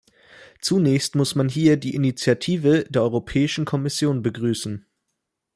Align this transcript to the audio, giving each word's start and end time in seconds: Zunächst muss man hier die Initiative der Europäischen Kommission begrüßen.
Zunächst 0.61 1.13
muss 1.15 1.35
man 1.35 1.47
hier 1.47 1.77
die 1.77 1.93
Initiative 1.93 2.85
der 2.89 3.03
Europäischen 3.03 3.65
Kommission 3.65 4.23
begrüßen. 4.23 4.87